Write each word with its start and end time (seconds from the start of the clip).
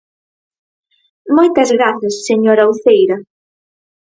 Moitas 1.35 1.69
grazas, 1.77 2.15
señora 2.27 2.69
Uceira. 2.73 3.17